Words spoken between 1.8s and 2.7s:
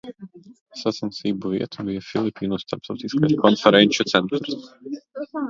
bija Filipīnu